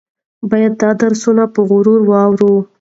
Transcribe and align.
باید 0.49 0.73
دا 0.81 0.89
درسونه 1.01 1.43
په 1.53 1.59
غور 1.67 1.85
واورو. 2.09 2.53